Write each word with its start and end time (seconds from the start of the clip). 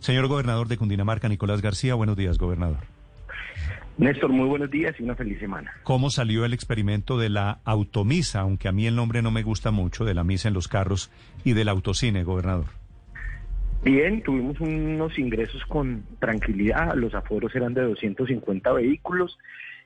Señor 0.00 0.28
gobernador 0.28 0.66
de 0.66 0.78
Cundinamarca, 0.78 1.28
Nicolás 1.28 1.60
García, 1.60 1.94
buenos 1.94 2.16
días, 2.16 2.38
gobernador. 2.38 2.78
Néstor, 3.98 4.30
muy 4.30 4.48
buenos 4.48 4.70
días 4.70 4.94
y 4.98 5.02
una 5.02 5.14
feliz 5.14 5.38
semana. 5.38 5.72
¿Cómo 5.82 6.08
salió 6.08 6.46
el 6.46 6.54
experimento 6.54 7.18
de 7.18 7.28
la 7.28 7.60
automisa, 7.64 8.40
aunque 8.40 8.66
a 8.66 8.72
mí 8.72 8.86
el 8.86 8.96
nombre 8.96 9.20
no 9.20 9.30
me 9.30 9.42
gusta 9.42 9.70
mucho, 9.70 10.06
de 10.06 10.14
la 10.14 10.24
misa 10.24 10.48
en 10.48 10.54
los 10.54 10.68
carros 10.68 11.10
y 11.44 11.52
del 11.52 11.68
autocine, 11.68 12.24
gobernador? 12.24 12.64
Bien, 13.84 14.22
tuvimos 14.22 14.58
unos 14.60 15.18
ingresos 15.18 15.62
con 15.66 16.02
tranquilidad, 16.18 16.94
los 16.94 17.14
aforos 17.14 17.54
eran 17.54 17.74
de 17.74 17.82
250 17.82 18.72
vehículos 18.72 19.38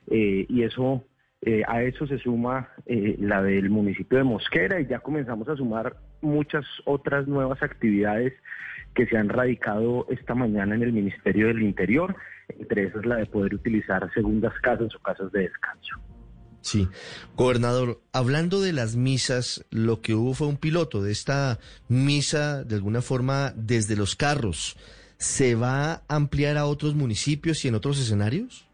eh, 0.07 0.45
y 0.47 0.63
eso 0.63 1.03
eh, 1.45 1.61
a 1.67 1.83
eso 1.83 2.07
se 2.07 2.17
suma 2.17 2.69
eh, 2.87 3.17
la 3.19 3.43
del 3.43 3.69
municipio 3.69 4.17
de 4.17 4.23
Mosquera 4.23 4.81
y 4.81 4.87
ya 4.87 4.97
comenzamos 4.97 5.47
a 5.47 5.55
sumar 5.55 5.95
muchas 6.21 6.65
otras 6.85 7.27
nuevas 7.27 7.61
actividades 7.61 8.33
que 8.95 9.05
se 9.05 9.15
han 9.15 9.29
radicado 9.29 10.07
esta 10.09 10.33
mañana 10.33 10.73
en 10.73 10.81
el 10.81 10.91
Ministerio 10.91 11.47
del 11.47 11.61
Interior, 11.61 12.15
entre 12.49 12.85
esas 12.85 13.05
la 13.05 13.17
de 13.17 13.27
poder 13.27 13.53
utilizar 13.53 14.11
segundas 14.15 14.53
casas 14.63 14.95
o 14.95 14.99
casas 14.99 15.31
de 15.33 15.41
descanso. 15.41 16.01
Sí, 16.61 16.87
gobernador, 17.35 18.01
hablando 18.11 18.59
de 18.59 18.73
las 18.73 18.95
misas, 18.95 19.63
lo 19.69 20.01
que 20.01 20.15
hubo 20.15 20.33
fue 20.33 20.47
un 20.47 20.57
piloto 20.57 21.03
de 21.03 21.11
esta 21.11 21.59
misa, 21.87 22.63
de 22.63 22.73
alguna 22.73 23.03
forma, 23.03 23.53
desde 23.55 23.95
los 23.95 24.15
carros. 24.15 24.77
¿Se 25.17 25.53
va 25.53 25.93
a 25.93 26.01
ampliar 26.07 26.57
a 26.57 26.65
otros 26.65 26.95
municipios 26.95 27.63
y 27.63 27.67
en 27.67 27.75
otros 27.75 27.99
escenarios? 27.99 28.67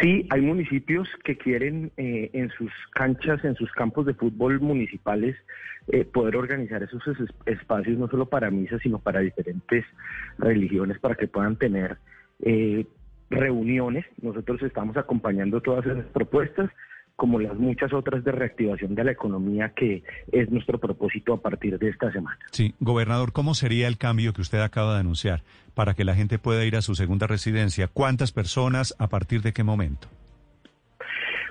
Sí, 0.00 0.26
hay 0.30 0.40
municipios 0.40 1.08
que 1.24 1.36
quieren 1.36 1.92
eh, 1.96 2.30
en 2.32 2.50
sus 2.50 2.70
canchas, 2.92 3.44
en 3.44 3.54
sus 3.54 3.70
campos 3.72 4.06
de 4.06 4.14
fútbol 4.14 4.60
municipales, 4.60 5.36
eh, 5.88 6.04
poder 6.04 6.36
organizar 6.36 6.82
esos 6.82 7.02
espacios 7.46 7.98
no 7.98 8.08
solo 8.08 8.26
para 8.26 8.50
misas, 8.50 8.80
sino 8.82 8.98
para 8.98 9.20
diferentes 9.20 9.84
religiones, 10.38 10.98
para 10.98 11.14
que 11.14 11.28
puedan 11.28 11.56
tener 11.56 11.98
eh, 12.42 12.86
reuniones. 13.30 14.04
Nosotros 14.20 14.62
estamos 14.62 14.96
acompañando 14.96 15.60
todas 15.60 15.86
esas 15.86 16.06
propuestas 16.06 16.70
como 17.16 17.38
las 17.38 17.54
muchas 17.54 17.92
otras 17.92 18.24
de 18.24 18.32
reactivación 18.32 18.94
de 18.94 19.04
la 19.04 19.12
economía 19.12 19.70
que 19.70 20.02
es 20.32 20.50
nuestro 20.50 20.78
propósito 20.78 21.34
a 21.34 21.40
partir 21.40 21.78
de 21.78 21.88
esta 21.88 22.10
semana. 22.10 22.38
Sí, 22.50 22.74
gobernador, 22.80 23.32
¿cómo 23.32 23.54
sería 23.54 23.86
el 23.86 23.98
cambio 23.98 24.32
que 24.32 24.40
usted 24.40 24.60
acaba 24.60 24.94
de 24.94 25.00
anunciar 25.00 25.42
para 25.74 25.94
que 25.94 26.04
la 26.04 26.14
gente 26.14 26.38
pueda 26.38 26.64
ir 26.64 26.76
a 26.76 26.82
su 26.82 26.94
segunda 26.94 27.26
residencia? 27.26 27.88
¿Cuántas 27.88 28.32
personas? 28.32 28.94
¿A 28.98 29.08
partir 29.08 29.42
de 29.42 29.52
qué 29.52 29.62
momento? 29.62 30.08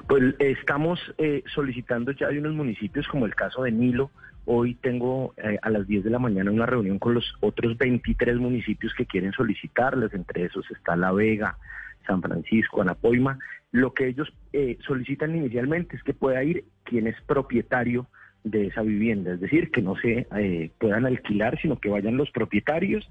Pues 0.07 0.35
estamos 0.39 0.99
eh, 1.17 1.43
solicitando 1.53 2.11
ya 2.11 2.27
hay 2.27 2.37
unos 2.37 2.53
municipios 2.53 3.07
como 3.07 3.25
el 3.25 3.35
caso 3.35 3.63
de 3.63 3.71
Nilo. 3.71 4.11
Hoy 4.45 4.75
tengo 4.75 5.33
eh, 5.37 5.57
a 5.61 5.69
las 5.69 5.87
10 5.87 6.03
de 6.03 6.09
la 6.09 6.19
mañana 6.19 6.51
una 6.51 6.65
reunión 6.65 6.99
con 6.99 7.13
los 7.13 7.33
otros 7.39 7.77
23 7.77 8.35
municipios 8.35 8.93
que 8.93 9.05
quieren 9.05 9.31
solicitarles. 9.31 10.13
Entre 10.13 10.43
esos 10.43 10.69
está 10.71 10.97
La 10.97 11.13
Vega, 11.13 11.57
San 12.05 12.21
Francisco, 12.21 12.81
Anapoima. 12.81 13.39
Lo 13.73 13.91
que 13.95 14.07
ellos 14.07 14.31
eh, 14.53 14.77
solicitan 14.85 15.35
inicialmente 15.35 15.95
es 15.95 16.03
que 16.03 16.13
pueda 16.13 16.43
ir 16.43 16.63
quien 16.83 17.07
es 17.07 17.19
propietario 17.23 18.05
de 18.43 18.67
esa 18.67 18.83
vivienda, 18.83 19.33
es 19.33 19.39
decir, 19.39 19.71
que 19.71 19.81
no 19.81 19.95
se 19.95 20.27
eh, 20.37 20.69
puedan 20.77 21.07
alquilar, 21.07 21.59
sino 21.59 21.79
que 21.79 21.89
vayan 21.89 22.15
los 22.15 22.29
propietarios 22.29 23.09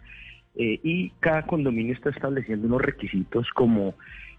eh, 0.54 0.78
y 0.84 1.10
cada 1.18 1.46
condominio 1.46 1.92
está 1.92 2.10
estableciendo 2.10 2.68
unos 2.68 2.80
requisitos 2.80 3.48
como 3.54 3.94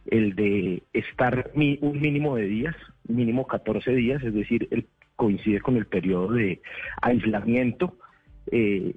el 0.06 0.34
de 0.36 0.84
estar 0.94 1.52
un 1.56 2.00
mínimo 2.00 2.38
de 2.38 2.48
días, 2.48 2.76
mínimo 3.06 3.46
14 3.46 3.92
días, 3.92 4.24
es 4.24 4.34
decir, 4.34 4.70
el, 4.72 4.88
coincide 5.18 5.60
con 5.60 5.76
el 5.76 5.88
periodo 5.88 6.32
de 6.32 6.62
aislamiento. 7.02 7.98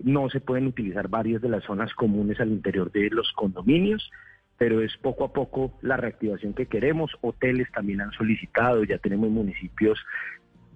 no 0.04 0.30
se 0.30 0.40
pueden 0.40 0.68
utilizar 0.68 1.08
varias 1.08 1.42
de 1.42 1.48
las 1.48 1.64
zonas 1.64 1.92
comunes 1.94 2.38
al 2.38 2.50
interior 2.50 2.92
de 2.92 3.10
los 3.10 3.32
condominios 3.32 4.12
pero 4.58 4.80
es 4.80 4.96
poco 4.96 5.24
a 5.24 5.32
poco 5.32 5.78
la 5.82 5.96
reactivación 5.96 6.54
que 6.54 6.66
queremos. 6.66 7.12
Hoteles 7.20 7.70
también 7.72 8.00
han 8.00 8.12
solicitado, 8.12 8.84
ya 8.84 8.98
tenemos 8.98 9.30
municipios 9.30 9.98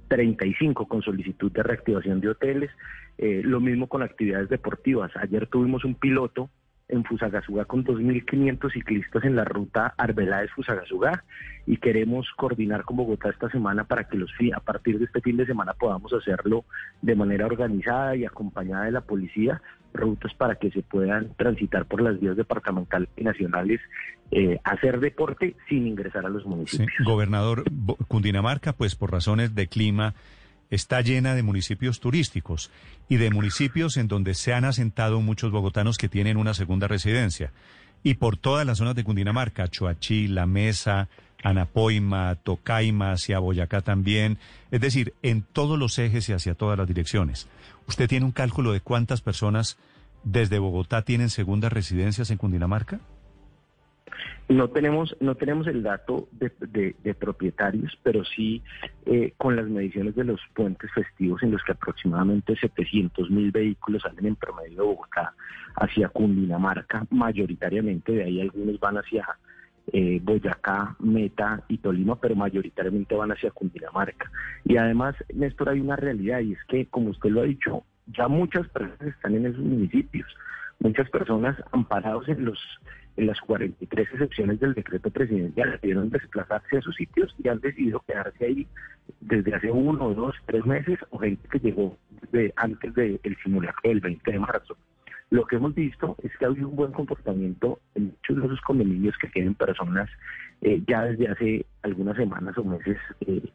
35 0.09 0.87
con 0.87 1.03
solicitud 1.03 1.51
de 1.53 1.63
reactivación 1.63 2.21
de 2.21 2.29
hoteles. 2.29 2.71
Eh, 3.19 3.43
lo 3.45 3.61
mismo 3.61 3.87
con 3.87 4.03
actividades 4.03 4.49
deportivas. 4.49 5.11
Ayer 5.17 5.47
tuvimos 5.47 5.85
un 5.85 5.95
piloto 5.95 6.51
en 6.91 7.05
Fusagasugá 7.05 7.65
con 7.65 7.84
2.500 7.84 8.73
ciclistas 8.73 9.25
en 9.25 9.37
la 9.37 9.45
ruta 9.45 9.95
Arbeláez-Fusagasugá 9.97 11.25
y 11.67 11.77
queremos 11.77 12.27
coordinar 12.37 12.84
con 12.84 12.97
Bogotá 12.97 13.31
esta 13.31 13.51
semana 13.51 13.84
para 13.84 14.05
que 14.05 14.17
los 14.17 14.31
a 14.55 14.61
partir 14.61 14.99
de 14.99 15.05
este 15.05 15.21
fin 15.21 15.37
de 15.37 15.47
semana 15.47 15.75
podamos 15.75 16.12
hacerlo 16.12 16.65
de 17.03 17.15
manera 17.15 17.47
organizada 17.47 18.17
y 18.17 18.25
acompañada 18.25 18.84
de 18.84 18.93
la 18.93 19.03
policía, 19.03 19.61
rutas 19.93 20.33
para 20.34 20.55
que 20.56 20.71
se 20.71 20.83
puedan 20.83 21.34
transitar 21.34 21.84
por 21.84 22.01
las 22.01 22.19
vías 22.19 22.37
departamentales 22.37 23.09
y 23.17 23.25
nacionales, 23.25 23.81
eh, 24.31 24.59
hacer 24.65 25.01
deporte 25.01 25.57
sin 25.69 25.87
ingresar 25.87 26.25
a 26.25 26.28
los 26.28 26.47
municipios. 26.47 26.91
Gobernador, 27.05 27.65
Cundinamarca, 28.09 28.72
pues 28.72 28.95
por 28.95 29.12
razones 29.12 29.55
de 29.55 29.67
clima, 29.67 30.15
está 30.71 31.01
llena 31.01 31.35
de 31.35 31.43
municipios 31.43 32.01
turísticos 32.01 32.71
y 33.09 33.17
de 33.17 33.31
municipios 33.31 33.97
en 33.97 34.09
donde 34.09 34.35
se 34.35 34.55
han 34.55 34.65
asentado 34.65 35.21
muchos 35.21 35.51
bogotanos 35.51 35.99
que 35.99 36.09
tienen 36.09 36.37
una 36.37 36.55
segunda 36.55 36.89
residencia. 36.89 37.53
Y 38.03 38.15
por 38.15 38.37
todas 38.37 38.67
las 38.67 38.79
zonas 38.79 38.95
de 38.95 39.05
Cundinamarca, 39.05 39.69
Choachí, 39.69 40.29
La 40.29 40.47
Mesa, 40.47 41.09
Anapoima, 41.43 42.37
Tocaima, 42.37 43.13
hacia 43.13 43.39
Boyacá 43.39 43.81
también, 43.83 44.39
es 44.71 44.81
decir, 44.81 45.15
en 45.23 45.43
todos 45.43 45.79
los 45.79 45.99
ejes 45.99 46.29
y 46.29 46.33
hacia 46.33 46.55
todas 46.55 46.79
las 46.79 46.87
direcciones. 46.87 47.49
¿Usted 47.87 48.09
tiene 48.09 48.27
un 48.27 48.33
cálculo 48.33 48.73
de 48.73 48.81
cuántas 48.81 49.21
personas 49.21 49.77
desde 50.23 50.59
Bogotá 50.59 51.03
tienen 51.03 51.31
segundas 51.31 51.73
residencias 51.73 52.31
en 52.31 52.39
Cundinamarca? 52.39 53.01
No 54.50 54.69
tenemos, 54.69 55.16
no 55.21 55.37
tenemos 55.37 55.69
el 55.69 55.84
dato 55.84 56.28
de, 56.33 57.15
propietarios, 57.15 57.97
pero 58.03 58.25
sí 58.25 58.65
eh, 59.06 59.33
con 59.37 59.55
las 59.55 59.69
mediciones 59.69 60.16
de 60.16 60.25
los 60.25 60.41
puentes 60.55 60.91
festivos 60.93 61.41
en 61.44 61.53
los 61.53 61.62
que 61.62 61.71
aproximadamente 61.71 62.56
700 62.56 63.31
mil 63.31 63.53
vehículos 63.53 64.03
salen 64.03 64.27
en 64.27 64.34
promedio 64.34 64.78
de 64.78 64.83
Bogotá 64.89 65.34
hacia 65.77 66.09
Cundinamarca, 66.09 67.06
mayoritariamente, 67.10 68.10
de 68.10 68.25
ahí 68.25 68.41
algunos 68.41 68.81
van 68.81 68.99
hacia 68.99 69.25
eh, 69.93 70.19
Boyacá, 70.21 70.97
Meta 70.99 71.62
y 71.69 71.78
Tolima, 71.78 72.21
pero 72.21 72.34
mayoritariamente 72.34 73.15
van 73.15 73.31
hacia 73.31 73.53
Cundinamarca. 73.53 74.33
Y 74.65 74.78
además, 74.78 75.15
Néstor, 75.33 75.69
hay 75.69 75.78
una 75.78 75.94
realidad 75.94 76.41
y 76.41 76.55
es 76.55 76.65
que, 76.66 76.87
como 76.87 77.10
usted 77.10 77.31
lo 77.31 77.43
ha 77.43 77.44
dicho, 77.44 77.84
ya 78.09 78.27
muchas 78.27 78.69
personas 78.71 79.00
están 79.03 79.37
en 79.37 79.47
esos 79.47 79.60
municipios, 79.60 80.27
muchas 80.81 81.09
personas 81.09 81.56
amparados 81.71 82.28
en 82.28 82.47
los 82.47 82.59
las 83.27 83.41
43 83.41 84.09
excepciones 84.13 84.61
del 84.61 84.75
decreto 84.75 85.11
presidencial 85.11 85.79
pudieron 85.81 86.11
desplazarse 86.11 86.79
a 86.79 86.83
sus 86.83 86.97
sitios 86.97 87.35
y 87.43 87.49
han 87.49 87.61
decidido 87.61 88.03
quedarse 88.07 88.45
ahí 88.45 88.67
desde 89.21 89.55
hace 89.55 89.71
uno, 89.71 90.15
dos, 90.15 90.35
tres 90.47 90.65
meses 90.67 90.99
o 91.11 91.19
gente 91.19 91.47
que 91.49 91.59
llegó 91.59 91.97
desde 92.31 92.53
antes 92.57 92.95
del 92.95 93.37
simulacro 93.43 93.91
del 93.91 94.01
20 94.01 94.31
de 94.31 94.39
marzo. 94.39 94.77
Lo 95.31 95.47
que 95.47 95.57
hemos 95.57 95.75
visto 95.75 96.17
es 96.23 96.37
que 96.37 96.45
ha 96.45 96.49
habido 96.49 96.69
un 96.69 96.77
buen 96.77 96.93
comportamiento 96.93 97.81
en 97.95 98.07
muchos 98.07 98.37
de 98.37 98.47
esos 98.47 98.61
condominios 98.63 99.17
que 99.19 99.29
tienen 99.29 99.55
personas 99.55 100.11
eh, 100.61 100.83
ya 100.87 101.05
desde 101.05 101.29
hace 101.29 101.67
algunas 101.83 102.17
semanas 102.17 102.59
o 102.59 102.65
meses 102.65 102.99
eh, 103.21 103.49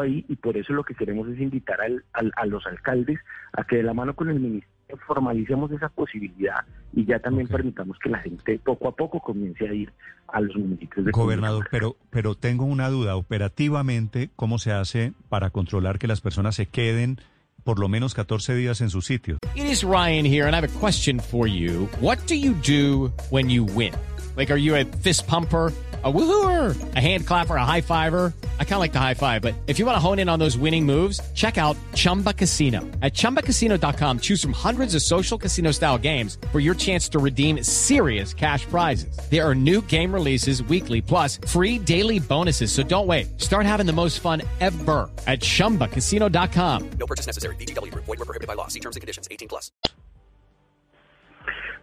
ahí 0.00 0.24
y 0.28 0.36
por 0.36 0.56
eso 0.56 0.72
lo 0.72 0.84
que 0.84 0.94
queremos 0.94 1.28
es 1.28 1.40
invitar 1.40 1.78
a 1.80 2.46
los 2.46 2.66
alcaldes 2.66 3.18
a 3.52 3.64
que 3.64 3.76
de 3.76 3.82
la 3.82 3.94
mano 3.94 4.14
con 4.14 4.28
el 4.28 4.38
ministerio 4.38 4.79
formalicemos 5.06 5.70
esa 5.72 5.88
posibilidad 5.88 6.64
y 6.92 7.04
ya 7.04 7.18
también 7.18 7.48
permitamos 7.48 7.98
que 8.02 8.10
la 8.10 8.18
gente 8.18 8.58
poco 8.64 8.88
a 8.88 8.92
poco 8.92 9.20
comience 9.20 9.68
a 9.68 9.72
ir 9.72 9.92
a 10.28 10.40
los 10.40 10.54
municipios 10.56 11.06
de 11.06 11.12
Gobernador, 11.12 11.68
pero, 11.70 11.96
pero 12.10 12.34
tengo 12.34 12.64
una 12.64 12.88
duda. 12.88 13.16
Operativamente, 13.16 14.30
¿cómo 14.36 14.58
se 14.58 14.72
hace 14.72 15.12
para 15.28 15.50
controlar 15.50 15.98
que 15.98 16.06
las 16.06 16.20
personas 16.20 16.54
se 16.54 16.66
queden 16.66 17.18
por 17.64 17.78
lo 17.78 17.88
menos 17.88 18.14
14 18.14 18.54
días 18.54 18.80
en 18.80 18.90
su 18.90 19.02
sitio? 19.02 19.38
It 19.54 19.64
is 19.64 19.82
Ryan 19.82 20.24
here 20.24 20.46
and 20.46 20.54
I 20.54 20.60
have 20.60 20.64
a 20.64 20.80
question 20.80 21.20
for 21.20 21.46
you. 21.46 21.88
What 22.00 22.18
do 22.26 22.34
you 22.34 22.54
do 22.54 23.12
when 23.30 23.50
you 23.50 23.64
win? 23.64 23.92
Like, 24.36 24.52
are 24.52 24.60
you 24.60 24.76
a 24.76 24.84
fist 24.84 25.26
pumper? 25.26 25.72
a 26.02 26.10
woohooer, 26.10 26.94
a 26.96 27.00
hand 27.00 27.26
clapper, 27.26 27.56
a 27.56 27.64
high 27.64 27.82
fiver. 27.82 28.32
I 28.60 28.64
kind 28.64 28.74
of 28.74 28.80
like 28.80 28.92
the 28.92 29.00
high 29.00 29.14
five, 29.14 29.40
but 29.40 29.54
if 29.66 29.78
you 29.78 29.86
want 29.86 29.96
to 29.96 30.00
hone 30.00 30.18
in 30.18 30.28
on 30.28 30.38
those 30.38 30.56
winning 30.56 30.86
moves, 30.86 31.20
check 31.34 31.58
out 31.58 31.76
Chumba 31.94 32.32
Casino. 32.32 32.80
At 33.02 33.12
ChumbaCasino.com, 33.12 34.20
choose 34.20 34.40
from 34.40 34.52
hundreds 34.52 34.94
of 34.94 35.02
social 35.02 35.36
casino 35.36 35.72
style 35.72 35.98
games 35.98 36.38
for 36.52 36.60
your 36.60 36.74
chance 36.74 37.08
to 37.10 37.18
redeem 37.18 37.62
serious 37.62 38.32
cash 38.32 38.64
prizes. 38.66 39.14
There 39.30 39.46
are 39.46 39.54
new 39.54 39.82
game 39.82 40.14
releases 40.14 40.62
weekly, 40.62 41.02
plus 41.02 41.36
free 41.46 41.78
daily 41.78 42.18
bonuses. 42.18 42.72
So 42.72 42.82
don't 42.82 43.06
wait. 43.06 43.38
Start 43.38 43.66
having 43.66 43.84
the 43.84 43.92
most 43.92 44.20
fun 44.20 44.40
ever 44.60 45.10
at 45.26 45.40
ChumbaCasino.com. 45.40 46.90
No 46.98 47.06
purchase 47.06 47.26
necessary. 47.26 47.56
BGW. 47.56 47.92
Void 47.92 48.06
were 48.06 48.16
prohibited 48.16 48.48
by 48.48 48.54
law. 48.54 48.68
See 48.68 48.80
terms 48.80 48.96
and 48.96 49.02
conditions. 49.02 49.28
18 49.30 49.48
plus. 49.48 49.70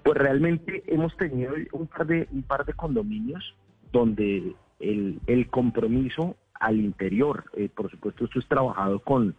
Pues 0.03 0.17
realmente 0.17 0.83
hemos 0.87 1.11
tenido 1.17 1.53
un 1.73 1.87
par 1.87 2.07
de, 2.07 2.27
un 2.31 2.41
par 2.43 2.65
de 2.65 2.71
condominios 2.71 3.43
donde 3.91 4.55
el, 4.79 5.19
el 5.27 5.49
compromiso 5.49 6.37
al 6.59 6.79
interior, 6.79 7.45
eh, 7.55 7.69
por 7.73 7.89
supuesto 7.89 8.25
esto 8.25 8.39
es 8.39 8.47
trabajado 8.47 8.99
con, 8.99 9.35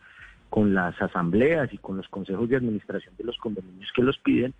con 0.50 0.74
las 0.74 1.00
asambleas 1.00 1.72
y 1.72 1.78
con 1.78 1.96
los 1.96 2.08
consejos 2.08 2.48
de 2.48 2.56
administración 2.56 3.14
de 3.16 3.24
los 3.24 3.36
condominios 3.38 3.92
que 3.94 4.02
los 4.02 4.18
piden, 4.18 4.54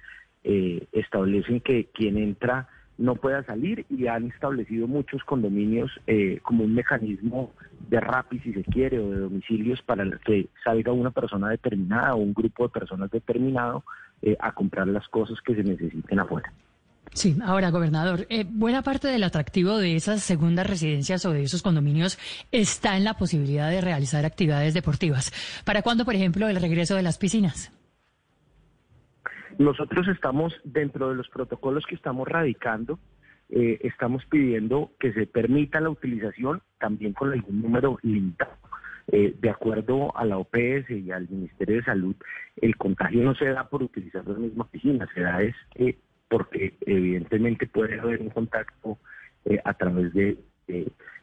eh, 0.45 0.87
establecen 0.93 1.61
que 1.61 1.87
quien 1.93 2.17
entra 2.17 2.69
no 2.99 3.15
pueda 3.15 3.45
salir 3.45 3.87
y 3.89 4.09
han 4.09 4.27
establecido 4.27 4.89
muchos 4.89 5.23
condominios 5.25 5.91
eh, 6.07 6.41
como 6.43 6.65
un 6.65 6.75
mecanismo 6.75 7.53
de 7.89 8.01
RAPI, 8.01 8.41
si 8.41 8.53
se 8.53 8.65
quiere, 8.65 8.99
o 8.99 9.11
de 9.11 9.19
domicilios 9.19 9.81
para 9.83 10.05
que 10.25 10.49
salga 10.65 10.93
una 10.93 11.13
persona 11.13 11.49
determinada 11.49 12.15
o 12.15 12.19
un 12.19 12.35
grupo 12.35 12.65
de 12.65 12.71
personas 12.71 13.11
determinado 13.11 13.85
eh, 14.21 14.37
a 14.41 14.53
comprar 14.53 14.89
las 14.89 15.09
cosas 15.09 15.41
que 15.41 15.55
se 15.55 15.63
necesiten 15.63 16.19
afuera. 16.19 16.53
Sí, 17.13 17.37
ahora, 17.45 17.71
gobernador, 17.71 18.27
eh, 18.29 18.45
buena 18.49 18.83
parte 18.83 19.09
del 19.09 19.25
atractivo 19.25 19.79
de 19.79 19.97
esas 19.97 20.23
segundas 20.23 20.67
residencias 20.67 21.25
o 21.27 21.33
de 21.33 21.43
esos 21.43 21.63
condominios 21.63 22.19
está 22.53 22.97
en 22.97 23.05
la 23.05 23.15
posibilidad 23.15 23.71
de 23.71 23.81
realizar 23.81 24.25
actividades 24.25 24.75
deportivas. 24.75 25.33
¿Para 25.65 25.83
cuándo, 25.83 26.05
por 26.05 26.15
ejemplo, 26.15 26.49
el 26.49 26.61
regreso 26.61 26.95
de 26.95 27.03
las 27.03 27.19
piscinas? 27.19 27.73
Nosotros 29.59 30.07
estamos 30.09 30.55
dentro 30.63 31.09
de 31.09 31.17
los 31.17 31.29
protocolos 31.29 31.85
que 31.87 31.97
estamos 31.97 32.29
radicando, 32.29 32.99
eh, 33.49 33.79
estamos 33.83 34.25
pidiendo 34.27 34.93
que 35.01 35.13
se 35.13 35.27
permita 35.27 35.81
la 35.81 35.91
utilización 35.91 36.63
también 36.79 37.13
con 37.13 37.33
algún 37.33 37.63
número 37.63 37.99
limitado. 38.03 38.53
Eh, 39.11 39.35
de 39.41 39.49
acuerdo 39.49 40.15
a 40.17 40.27
la 40.27 40.37
OPS 40.37 40.91
y 40.91 41.11
al 41.11 41.29
Ministerio 41.31 41.77
de 41.77 41.83
Salud, 41.83 42.15
el 42.61 42.77
contagio 42.77 43.25
no 43.25 43.35
se 43.35 43.47
da 43.47 43.67
por 43.67 43.83
utilizar 43.83 44.23
las 44.27 44.37
mismas 44.37 44.69
piscinas, 44.69 45.09
se 45.15 45.23
da 45.23 45.43
es 45.43 45.57
eh, 45.77 45.97
porque 46.29 46.75
evidentemente 46.83 47.67
puede 47.67 47.99
haber 47.99 48.21
un 48.21 48.31
contacto 48.31 48.99
a 49.65 49.75
través 49.75 50.13
de 50.13 50.37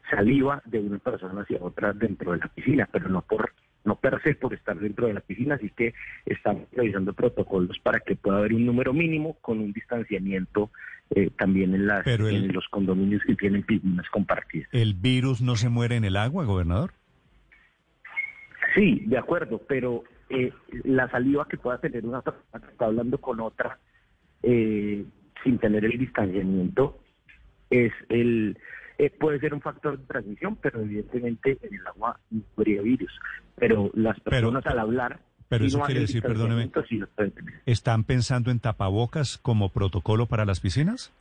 saliva 0.09 0.61
de 0.65 0.79
una 0.79 0.99
persona 0.99 1.41
hacia 1.41 1.57
otra 1.61 1.93
dentro 1.93 2.31
de 2.31 2.39
la 2.39 2.47
piscina, 2.47 2.89
pero 2.91 3.09
no 3.09 3.21
por 3.21 3.51
no 3.85 3.95
per 3.95 4.21
se 4.23 4.35
por 4.35 4.53
estar 4.53 4.77
dentro 4.77 5.07
de 5.07 5.13
la 5.13 5.21
piscina, 5.21 5.55
así 5.55 5.69
que 5.69 5.93
estamos 6.25 6.63
realizando 6.71 7.13
protocolos 7.13 7.77
para 7.79 7.99
que 7.99 8.15
pueda 8.15 8.39
haber 8.39 8.53
un 8.53 8.65
número 8.65 8.93
mínimo 8.93 9.37
con 9.41 9.59
un 9.59 9.71
distanciamiento 9.71 10.71
eh, 11.11 11.29
también 11.37 11.75
en, 11.75 11.85
las, 11.85 12.05
en 12.07 12.51
los 12.51 12.67
condominios 12.69 13.21
que 13.25 13.35
tienen 13.35 13.61
piscinas 13.61 14.09
compartidas. 14.09 14.67
¿El 14.71 14.95
virus 14.95 15.41
no 15.41 15.55
se 15.55 15.69
muere 15.69 15.95
en 15.95 16.03
el 16.03 16.17
agua, 16.17 16.45
gobernador? 16.45 16.93
Sí, 18.73 19.03
de 19.05 19.19
acuerdo, 19.19 19.61
pero 19.67 20.03
eh, 20.29 20.51
la 20.83 21.07
saliva 21.11 21.47
que 21.47 21.57
pueda 21.57 21.77
tener 21.77 22.03
una 22.05 22.21
persona 22.21 22.65
que 22.65 22.71
está 22.71 22.85
hablando 22.85 23.19
con 23.19 23.39
otra 23.39 23.77
eh, 24.45 25.03
sin 25.44 25.57
tener 25.59 25.83
el 25.86 25.97
distanciamiento 25.97 27.00
es 27.69 27.92
el 28.09 28.57
eh, 28.97 29.09
puede 29.09 29.39
ser 29.39 29.53
un 29.53 29.62
factor 29.62 30.00
de 30.00 30.06
transmisión, 30.06 30.56
pero 30.56 30.81
evidentemente 30.81 31.57
en 31.62 31.74
el 31.74 31.88
agua 31.88 32.19
no 32.31 32.42
habría 32.57 32.81
virus. 32.81 33.12
Pero 33.56 33.92
las 33.94 34.19
personas 34.21 34.65
al 34.65 34.80
hablar... 34.80 35.19
Pero 35.47 35.65
eso 35.65 35.80
quiere 35.81 36.01
decir, 36.01 36.24
perdóneme, 36.24 36.71
¿están 37.68 38.03
pensando 38.03 38.50
en 38.50 38.59
tapabocas 38.59 39.38
como 39.38 39.69
protocolo 39.69 40.25
para 40.25 40.44
las 40.44 40.59
piscinas? 40.59 41.13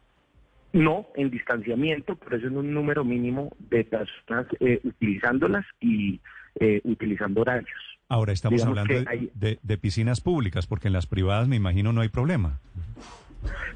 No, 0.72 1.06
en 1.14 1.30
distanciamiento, 1.30 2.16
pero 2.16 2.38
eso 2.38 2.46
en 2.46 2.56
un 2.56 2.72
número 2.72 3.04
mínimo 3.04 3.54
de 3.70 3.84
personas 3.84 4.46
eh, 4.60 4.80
utilizándolas 4.82 5.66
y 5.78 6.20
eh, 6.58 6.80
utilizando 6.84 7.42
horarios. 7.42 7.78
Ahora 8.08 8.32
estamos 8.32 8.64
hablando 8.64 8.94
de, 9.34 9.58
de, 9.62 9.78
piscinas 9.78 10.22
públicas, 10.22 10.66
porque 10.66 10.88
en 10.88 10.94
las 10.94 11.06
privadas 11.06 11.46
me 11.46 11.56
imagino 11.56 11.92
no 11.92 12.00
hay 12.00 12.08
problema. 12.08 12.60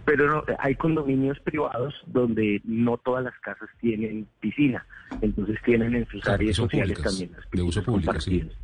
Pero 0.08 0.26
no, 0.26 0.44
hay 0.58 0.75
condominios 0.75 1.38
privados 1.40 1.94
donde 2.06 2.62
no 2.64 2.96
todas 2.96 3.22
las 3.22 3.38
casas 3.40 3.69
tienen 3.78 4.26
piscina, 4.40 4.87
entonces 5.20 5.58
tienen 5.62 5.94
en 5.94 6.08
sus 6.08 6.26
áreas 6.26 6.56
sociales 6.56 6.99
también 7.02 7.31
las 7.37 7.50
de 7.50 7.62
uso 7.62 7.82
público, 7.82 8.14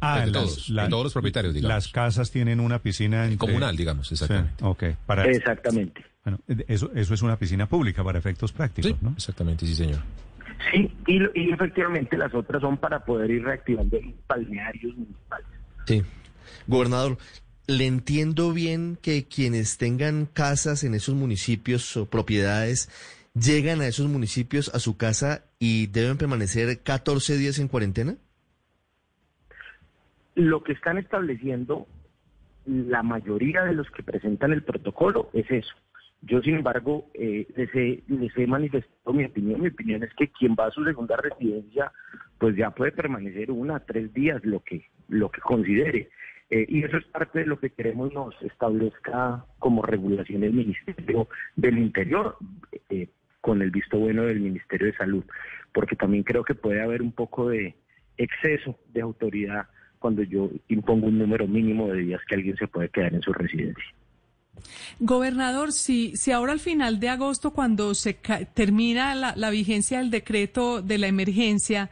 Ah, 0.00 0.25
todos, 0.32 0.70
los 0.70 1.12
propietarios, 1.12 1.52
digamos. 1.52 1.75
Las 1.75 1.88
casas 1.88 2.31
tienen 2.31 2.61
una 2.61 2.79
piscina 2.79 3.26
en 3.26 3.37
comunal, 3.37 3.76
digamos, 3.76 4.11
exactamente. 4.11 4.96
para, 5.05 5.26
exactamente. 5.26 6.02
Bueno, 6.25 6.38
eso, 6.67 6.91
eso 6.94 7.12
es 7.12 7.20
una 7.20 7.37
piscina 7.37 7.67
pública 7.69 8.02
para 8.02 8.19
efectos 8.19 8.50
prácticos, 8.50 9.02
¿no? 9.02 9.11
Exactamente, 9.11 9.67
sí, 9.67 9.75
señor. 9.75 10.00
Sí, 10.73 10.91
y, 11.06 11.19
y 11.38 11.52
efectivamente 11.52 12.17
las 12.17 12.32
otras 12.32 12.62
son 12.62 12.79
para 12.79 13.05
poder 13.05 13.31
ir 13.31 13.44
reactivando 13.44 13.99
balnearios 14.26 14.96
municipales. 14.96 15.46
Sí. 15.85 16.02
Gobernador, 16.67 17.19
le 17.67 17.87
entiendo 17.87 18.53
bien 18.53 18.99
que 19.01 19.25
quienes 19.25 19.79
tengan 19.79 20.27
casas 20.27 20.85
en 20.85 20.95
esos 20.95 21.15
municipios 21.15 21.97
o 21.97 22.07
propiedades 22.07 22.89
llegan 23.35 23.81
a 23.81 23.87
esos 23.87 24.09
municipios 24.09 24.75
a 24.75 24.79
su 24.79 24.97
casa 24.97 25.45
y 25.59 25.87
deben 25.89 26.19
permanecer 26.19 26.83
14 26.83 27.37
días 27.37 27.59
en 27.59 27.69
cuarentena. 27.69 28.17
Lo 30.35 30.63
que 30.63 30.73
están 30.73 30.99
estableciendo 30.99 31.87
la 32.67 33.03
mayoría 33.03 33.63
de 33.65 33.75
los 33.75 33.91
que 33.91 34.03
presentan 34.03 34.53
el 34.53 34.63
protocolo 34.63 35.31
es 35.33 35.51
eso. 35.51 35.75
Yo, 36.23 36.41
sin 36.41 36.55
embargo, 36.55 37.11
eh, 37.13 37.47
les, 37.55 37.75
he, 37.75 38.03
les 38.09 38.37
he 38.37 38.47
manifestado 38.47 39.13
mi 39.13 39.25
opinión. 39.27 39.61
Mi 39.61 39.69
opinión 39.69 40.03
es 40.03 40.15
que 40.15 40.29
quien 40.29 40.57
va 40.59 40.67
a 40.67 40.71
su 40.71 40.83
segunda 40.83 41.17
residencia, 41.17 41.93
pues 42.39 42.57
ya 42.57 42.71
puede 42.71 42.93
permanecer 42.93 43.51
una, 43.51 43.81
tres 43.81 44.13
días, 44.15 44.43
lo 44.45 44.61
que, 44.61 44.87
lo 45.09 45.31
que 45.31 45.43
considere. 45.43 46.09
Eh, 46.50 46.67
y 46.69 46.85
eso 46.85 46.99
es 46.99 47.05
parte 47.06 47.41
de 47.41 47.46
lo 47.46 47.58
que 47.58 47.70
queremos 47.70 48.12
nos 48.12 48.35
establezca 48.43 49.44
como 49.58 49.82
regulación 49.82 50.44
el 50.44 50.52
Ministerio 50.52 51.29
del 51.56 51.79
Interior, 51.79 52.37
eh, 52.91 53.08
con 53.41 53.62
el 53.62 53.70
visto 53.70 53.99
bueno 53.99 54.23
del 54.23 54.41
Ministerio 54.41 54.87
de 54.87 54.96
Salud, 54.96 55.25
porque 55.73 55.96
también 55.96 56.23
creo 56.23 56.44
que 56.44 56.55
puede 56.55 56.82
haber 56.82 57.02
un 57.02 57.12
poco 57.12 57.49
de 57.49 57.75
exceso 58.17 58.79
de 58.93 59.00
autoridad 59.00 59.67
cuando 59.99 60.23
yo 60.23 60.50
impongo 60.69 61.06
un 61.06 61.19
número 61.19 61.46
mínimo 61.49 61.88
de 61.88 62.00
días 62.00 62.20
que 62.29 62.35
alguien 62.35 62.56
se 62.56 62.69
puede 62.69 62.91
quedar 62.91 63.14
en 63.14 63.23
su 63.23 63.32
residencia. 63.32 63.85
Gobernador, 65.00 65.73
si, 65.73 66.17
si 66.17 66.31
ahora 66.31 66.52
al 66.52 66.61
final 66.61 67.00
de 67.00 67.08
agosto, 67.08 67.52
cuando 67.52 67.94
se 67.94 68.14
termina 68.55 69.14
la, 69.14 69.35
la 69.35 69.50
vigencia 69.50 69.99
del 69.99 70.11
decreto 70.11 70.82
de 70.82 70.99
la 70.99 71.08
emergencia, 71.08 71.91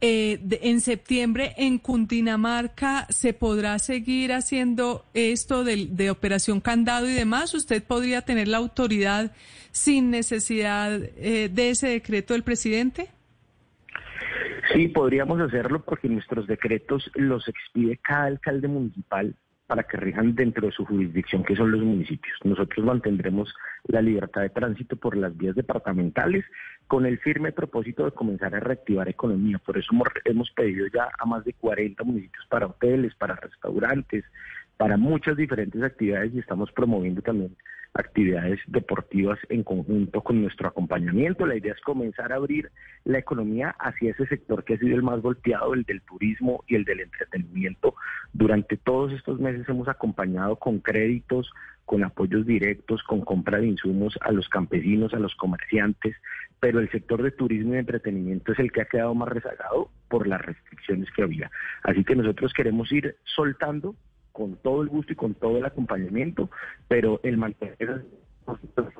eh, 0.00 0.38
en 0.62 0.80
septiembre 0.80 1.54
en 1.56 1.78
Cundinamarca 1.78 3.06
se 3.08 3.32
podrá 3.32 3.78
seguir 3.80 4.32
haciendo 4.32 5.04
esto 5.12 5.64
de, 5.64 6.10
operación 6.10 6.60
candado 6.60 7.08
y 7.08 7.12
demás. 7.12 7.52
¿Usted 7.54 7.82
podría 7.82 8.22
tener 8.22 8.46
la 8.46 8.58
autoridad 8.58 9.32
sin 9.72 10.10
necesidad 10.10 11.00
eh, 11.16 11.48
de 11.52 11.70
ese 11.70 11.88
decreto 11.88 12.34
del 12.34 12.44
presidente? 12.44 13.08
Sí, 14.72 14.88
podríamos 14.88 15.40
hacerlo 15.40 15.82
porque 15.82 16.08
nuestros 16.08 16.46
decretos 16.46 17.10
los 17.14 17.48
expide 17.48 17.96
cada 17.96 18.26
alcalde 18.26 18.68
municipal 18.68 19.34
para 19.68 19.82
que 19.82 19.98
rijan 19.98 20.34
dentro 20.34 20.66
de 20.66 20.72
su 20.72 20.86
jurisdicción, 20.86 21.44
que 21.44 21.54
son 21.54 21.70
los 21.70 21.82
municipios. 21.82 22.38
Nosotros 22.42 22.86
mantendremos 22.86 23.54
la 23.84 24.00
libertad 24.00 24.40
de 24.40 24.48
tránsito 24.48 24.96
por 24.96 25.14
las 25.14 25.36
vías 25.36 25.54
departamentales 25.54 26.46
con 26.86 27.04
el 27.04 27.18
firme 27.18 27.52
propósito 27.52 28.06
de 28.06 28.12
comenzar 28.12 28.54
a 28.54 28.60
reactivar 28.60 29.10
economía. 29.10 29.58
Por 29.58 29.76
eso 29.76 29.90
hemos, 30.24 30.50
pedido 30.52 30.86
ya 30.86 31.10
a 31.18 31.26
más 31.26 31.44
de 31.44 31.52
40 31.52 32.02
municipios 32.02 32.46
para 32.48 32.66
hoteles, 32.66 33.14
para 33.16 33.36
restaurantes, 33.36 34.24
para 34.78 34.96
muchas 34.96 35.36
diferentes 35.36 35.82
actividades 35.82 36.32
y 36.34 36.38
estamos 36.38 36.72
promoviendo 36.72 37.20
también 37.20 37.54
actividades 37.94 38.60
deportivas 38.68 39.38
en 39.48 39.64
conjunto 39.64 40.22
con 40.22 40.40
nuestro 40.40 40.68
acompañamiento. 40.68 41.46
La 41.46 41.56
idea 41.56 41.72
es 41.72 41.80
comenzar 41.80 42.32
a 42.32 42.36
abrir 42.36 42.70
la 43.04 43.18
economía 43.18 43.74
hacia 43.80 44.12
ese 44.12 44.26
sector 44.26 44.64
que 44.64 44.74
ha 44.74 44.78
sido 44.78 44.94
el 44.94 45.02
más 45.02 45.20
golpeado, 45.20 45.74
el 45.74 45.82
del 45.82 46.00
turismo 46.02 46.62
y 46.68 46.76
el 46.76 46.84
del 46.84 47.00
entretenimiento. 47.00 47.94
Durante 48.32 48.76
todos 48.76 49.12
estos 49.12 49.40
meses 49.40 49.68
hemos 49.68 49.88
acompañado 49.88 50.56
con 50.56 50.78
créditos, 50.78 51.50
con 51.84 52.04
apoyos 52.04 52.46
directos, 52.46 53.02
con 53.02 53.22
compra 53.22 53.58
de 53.58 53.66
insumos 53.66 54.16
a 54.20 54.30
los 54.30 54.48
campesinos, 54.48 55.12
a 55.12 55.18
los 55.18 55.34
comerciantes, 55.34 56.14
pero 56.60 56.78
el 56.78 56.90
sector 56.90 57.22
de 57.22 57.32
turismo 57.32 57.74
y 57.74 57.78
entretenimiento 57.78 58.52
es 58.52 58.60
el 58.60 58.70
que 58.70 58.82
ha 58.82 58.88
quedado 58.88 59.14
más 59.14 59.28
rezagado 59.28 59.90
por 60.08 60.28
las 60.28 60.40
restricciones 60.40 61.10
que 61.10 61.22
había. 61.22 61.50
Así 61.82 62.04
que 62.04 62.14
nosotros 62.14 62.52
queremos 62.52 62.92
ir 62.92 63.16
soltando 63.24 63.96
con 64.38 64.54
todo 64.54 64.82
el 64.82 64.88
gusto 64.88 65.12
y 65.12 65.16
con 65.16 65.34
todo 65.34 65.58
el 65.58 65.64
acompañamiento, 65.64 66.48
pero 66.86 67.18
el 67.24 67.38
mantener 67.38 68.04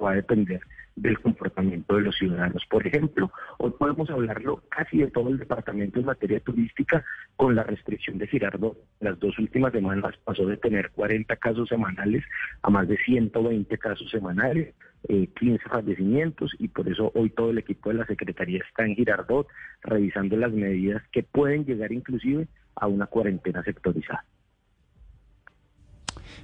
va 0.02 0.10
a 0.10 0.14
depender 0.16 0.60
del 0.96 1.20
comportamiento 1.20 1.94
de 1.94 2.02
los 2.02 2.16
ciudadanos. 2.16 2.66
Por 2.68 2.84
ejemplo, 2.84 3.30
hoy 3.58 3.70
podemos 3.78 4.10
hablarlo 4.10 4.64
casi 4.68 4.98
de 4.98 5.12
todo 5.12 5.28
el 5.28 5.38
departamento 5.38 6.00
en 6.00 6.06
materia 6.06 6.40
turística 6.40 7.04
con 7.36 7.54
la 7.54 7.62
restricción 7.62 8.18
de 8.18 8.26
Girardo. 8.26 8.76
Las 8.98 9.16
dos 9.20 9.38
últimas 9.38 9.70
semanas 9.70 10.16
pasó 10.24 10.44
de 10.44 10.56
tener 10.56 10.90
40 10.90 11.36
casos 11.36 11.68
semanales 11.68 12.24
a 12.62 12.70
más 12.70 12.88
de 12.88 12.96
120 12.96 13.78
casos 13.78 14.10
semanales, 14.10 14.74
15 15.06 15.30
eh, 15.54 15.58
fallecimientos 15.70 16.50
y 16.58 16.66
por 16.66 16.88
eso 16.88 17.12
hoy 17.14 17.30
todo 17.30 17.50
el 17.50 17.58
equipo 17.58 17.90
de 17.90 17.98
la 17.98 18.06
Secretaría 18.06 18.60
está 18.68 18.84
en 18.84 18.96
Girardot 18.96 19.46
revisando 19.82 20.36
las 20.36 20.50
medidas 20.50 21.00
que 21.12 21.22
pueden 21.22 21.64
llegar 21.64 21.92
inclusive 21.92 22.48
a 22.74 22.88
una 22.88 23.06
cuarentena 23.06 23.62
sectorizada. 23.62 24.24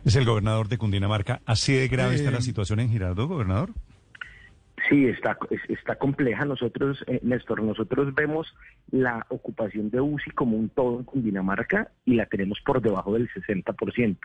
Es 0.05 0.17
el 0.17 0.27
gobernador 0.27 0.69
de 0.69 0.77
Cundinamarca. 0.77 1.41
¿Así 1.47 1.73
de 1.73 1.89
grave 1.89 2.17
está 2.17 2.31
la 2.31 2.43
situación 2.43 2.79
en 2.79 2.91
Girardot, 2.91 3.27
gobernador? 3.27 3.71
Sí, 4.89 5.07
está, 5.07 5.39
está 5.69 5.97
compleja. 5.97 6.45
Nosotros, 6.45 7.03
eh, 7.07 7.21
Néstor, 7.23 7.63
nosotros 7.63 8.15
vemos 8.15 8.55
la 8.91 9.25
ocupación 9.31 9.91
de 9.91 10.01
UCI 10.01 10.31
como 10.33 10.57
un 10.57 10.69
todo 10.69 10.99
en 10.99 11.05
Cundinamarca 11.05 11.89
y 12.05 12.15
la 12.15 12.27
tenemos 12.27 12.61
por 12.61 12.83
debajo 12.83 13.15
del 13.15 13.31
60%. 13.31 14.19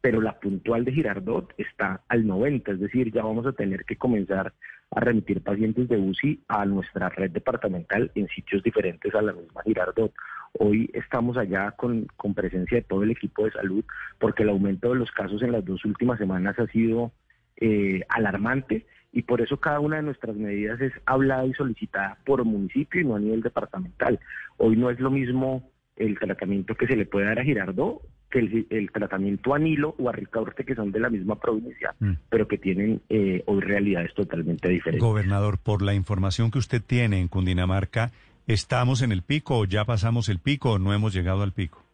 pero 0.00 0.22
la 0.22 0.40
puntual 0.40 0.86
de 0.86 0.92
Girardot 0.92 1.52
está 1.58 2.00
al 2.08 2.26
90, 2.26 2.72
es 2.72 2.80
decir, 2.80 3.12
ya 3.12 3.22
vamos 3.22 3.46
a 3.46 3.52
tener 3.52 3.84
que 3.84 3.96
comenzar 3.96 4.54
a 4.92 5.00
remitir 5.00 5.42
pacientes 5.42 5.88
de 5.90 5.98
UCI 5.98 6.42
a 6.48 6.64
nuestra 6.64 7.10
red 7.10 7.30
departamental 7.30 8.10
en 8.14 8.26
sitios 8.28 8.62
diferentes 8.62 9.14
a 9.14 9.20
la 9.20 9.34
misma 9.34 9.62
Girardot. 9.62 10.12
Hoy 10.54 10.90
estamos 10.94 11.36
allá 11.36 11.72
con, 11.72 12.06
con 12.16 12.34
presencia 12.34 12.78
de 12.78 12.82
todo 12.82 13.02
el 13.02 13.10
equipo 13.10 13.44
de 13.44 13.52
salud 13.52 13.84
porque 14.18 14.42
el 14.42 14.48
aumento 14.48 14.88
de 14.88 14.96
los 14.96 15.10
casos 15.12 15.42
en 15.42 15.52
las 15.52 15.64
dos 15.64 15.84
últimas 15.84 16.18
semanas 16.18 16.58
ha 16.58 16.66
sido 16.68 17.12
eh, 17.58 18.00
alarmante 18.08 18.86
y 19.12 19.22
por 19.22 19.40
eso 19.40 19.58
cada 19.58 19.80
una 19.80 19.96
de 19.96 20.02
nuestras 20.02 20.36
medidas 20.36 20.80
es 20.80 20.92
hablada 21.06 21.46
y 21.46 21.52
solicitada 21.54 22.18
por 22.24 22.44
municipio 22.44 23.00
y 23.00 23.04
no 23.04 23.16
a 23.16 23.20
nivel 23.20 23.42
departamental. 23.42 24.20
Hoy 24.56 24.76
no 24.76 24.90
es 24.90 25.00
lo 25.00 25.10
mismo 25.10 25.70
el 25.96 26.18
tratamiento 26.18 26.74
que 26.74 26.86
se 26.86 26.96
le 26.96 27.06
puede 27.06 27.26
dar 27.26 27.38
a 27.40 27.44
Girardot 27.44 28.02
que 28.30 28.66
el, 28.70 28.90
tratamiento 28.92 29.54
a 29.54 29.58
Nilo 29.58 29.96
o 29.98 30.08
a 30.08 30.12
Ricaurte, 30.12 30.64
que 30.64 30.76
son 30.76 30.92
de 30.92 31.00
la 31.00 31.10
misma 31.10 31.34
provincia, 31.34 31.94
mm. 31.98 32.12
pero 32.28 32.46
que 32.46 32.58
tienen 32.58 33.02
eh, 33.08 33.42
hoy 33.46 33.60
realidades 33.60 34.14
totalmente 34.14 34.68
diferentes. 34.68 35.02
Gobernador, 35.02 35.58
por 35.58 35.82
la 35.82 35.94
información 35.94 36.52
que 36.52 36.58
usted 36.58 36.80
tiene 36.80 37.18
en 37.18 37.26
Cundinamarca, 37.26 38.12
¿estamos 38.46 39.02
en 39.02 39.10
el 39.10 39.22
pico 39.22 39.58
o 39.58 39.64
ya 39.64 39.84
pasamos 39.84 40.28
el 40.28 40.38
pico 40.38 40.74
o 40.74 40.78
no 40.78 40.94
hemos 40.94 41.12
llegado 41.12 41.42
al 41.42 41.52
pico? 41.52 41.84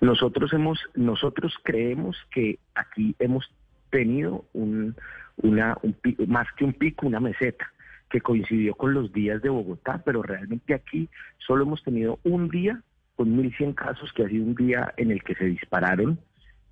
Nosotros 0.00 0.52
hemos, 0.52 0.80
nosotros 0.96 1.54
creemos 1.62 2.16
que 2.32 2.58
aquí 2.74 3.14
hemos 3.20 3.48
tenido 3.90 4.44
un, 4.52 4.96
una, 5.36 5.76
un 5.82 5.96
más 6.28 6.46
que 6.56 6.64
un 6.64 6.72
pico, 6.72 7.06
una 7.06 7.20
meseta 7.20 7.70
que 8.10 8.20
coincidió 8.20 8.74
con 8.74 8.94
los 8.94 9.12
días 9.12 9.42
de 9.42 9.48
Bogotá, 9.48 10.02
pero 10.04 10.22
realmente 10.22 10.74
aquí 10.74 11.08
solo 11.38 11.64
hemos 11.64 11.82
tenido 11.82 12.20
un 12.22 12.48
día 12.48 12.80
con 13.16 13.36
1.100 13.36 13.74
casos, 13.74 14.12
que 14.12 14.24
ha 14.24 14.28
sido 14.28 14.44
un 14.44 14.54
día 14.54 14.92
en 14.96 15.10
el 15.10 15.22
que 15.22 15.34
se 15.34 15.44
dispararon, 15.44 16.18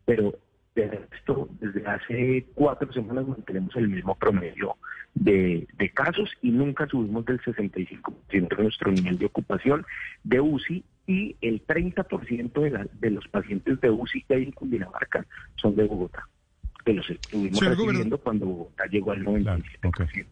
pero 0.04 0.34
de 0.74 1.06
esto, 1.12 1.48
desde 1.60 1.86
hace 1.86 2.46
cuatro 2.54 2.92
semanas 2.92 3.26
mantenemos 3.28 3.74
el 3.76 3.88
mismo 3.88 4.14
promedio 4.14 4.76
de, 5.14 5.66
casos 5.94 6.30
y 6.40 6.50
nunca 6.50 6.86
subimos 6.86 7.24
del 7.26 7.40
65% 7.40 8.56
de 8.56 8.62
nuestro 8.62 8.90
nivel 8.90 9.18
de 9.18 9.26
ocupación 9.26 9.84
de 10.24 10.40
UCI 10.40 10.84
y 11.06 11.36
el 11.42 11.66
30% 11.66 12.52
de, 12.52 12.88
de 13.00 13.10
los 13.10 13.28
pacientes 13.28 13.80
de 13.80 13.90
UCI 13.90 14.22
que 14.22 14.34
hay 14.34 14.42
en 14.44 14.52
Cundinamarca 14.52 15.26
son 15.56 15.76
de 15.76 15.84
Bogotá, 15.84 16.26
que 16.84 16.92
los 16.92 17.08
estuvimos 17.08 17.60
recibiendo 17.60 18.18
cuando 18.18 18.46
Bogotá 18.46 18.84
llegó 18.86 19.12
al 19.12 19.24
97%. 19.24 20.26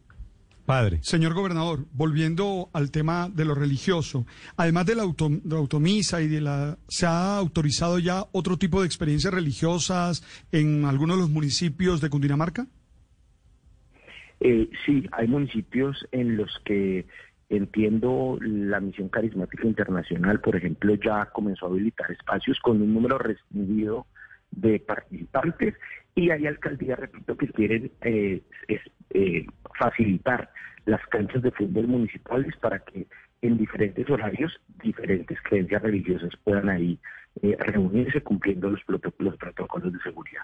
Señor 1.01 1.35
gobernador, 1.35 1.81
volviendo 1.93 2.69
al 2.73 2.93
tema 2.93 3.29
de 3.29 3.45
lo 3.45 3.57
religioso, 3.57 4.25
además 4.57 4.87
de 4.87 4.95
la, 4.95 5.03
automisa 5.03 6.23
y 6.23 6.29
de 6.29 6.41
la... 6.41 6.79
¿Se 6.87 7.07
ha 7.07 7.37
autorizado 7.37 7.99
ya 7.99 8.23
otro 8.31 8.57
tipo 8.57 8.81
de 8.81 8.87
experiencias 8.87 9.35
religiosas 9.35 10.23
en 10.53 10.85
algunos 10.85 11.17
de 11.17 11.23
los 11.23 11.31
municipios 11.31 12.01
de 12.01 12.09
Cundinamarca? 12.09 12.67
Eh, 14.39 14.71
sí, 14.87 15.05
hay 15.11 15.27
municipios 15.27 16.07
en 16.13 16.37
los 16.37 16.57
que 16.65 17.05
entiendo 17.49 18.39
la 18.41 18.79
misión 18.79 19.09
carismática 19.09 19.67
internacional, 19.67 20.41
por 20.41 20.55
ejemplo, 20.55 20.95
ya 20.95 21.27
comenzó 21.33 21.67
a 21.67 21.71
habilitar 21.71 22.13
espacios 22.13 22.61
con 22.61 22.81
un 22.81 22.95
número 22.95 23.19
restringido 23.19 24.07
de 24.53 24.79
participantes 24.79 25.75
y 26.21 26.31
hay 26.31 26.47
alcaldías, 26.47 26.99
repito, 26.99 27.35
que 27.35 27.49
quieren 27.49 27.91
eh, 28.03 28.43
eh, 28.69 29.47
facilitar 29.79 30.51
las 30.85 31.01
canchas 31.07 31.43
de 31.43 31.51
fútbol 31.51 31.89
municipales 31.89 32.55
para 32.61 32.79
que 32.81 33.07
en 33.41 33.57
diferentes 33.57 34.09
horarios 34.11 34.53
diferentes 34.83 35.39
creencias 35.43 35.81
religiosas 35.81 36.31
puedan 36.45 36.69
ahí 36.69 36.99
eh, 37.43 37.57
reunirse 37.59 38.21
cumpliendo 38.23 38.69
los, 38.69 38.81
los 39.19 39.37
protocolos 39.39 39.93
de 39.95 39.99
seguridad. 40.01 40.43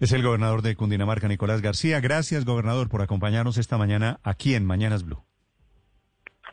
Es 0.00 0.12
el 0.12 0.22
gobernador 0.22 0.62
de 0.62 0.76
Cundinamarca, 0.76 1.28
Nicolás 1.28 1.60
García. 1.60 2.00
Gracias, 2.00 2.46
gobernador, 2.46 2.88
por 2.88 3.02
acompañarnos 3.02 3.58
esta 3.58 3.76
mañana 3.76 4.20
aquí 4.22 4.54
en 4.54 4.64
Mañanas 4.64 5.04
Blue. 5.04 5.22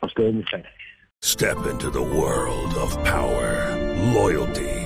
A 0.02 0.06
ustedes 0.06 0.34
muchas 0.34 0.60
gracias. 0.60 0.76
Step 1.22 1.56
into 1.70 1.90
the 1.90 2.02
world 2.02 2.76
of 2.76 2.94
power, 3.04 3.74
loyalty. 4.12 4.85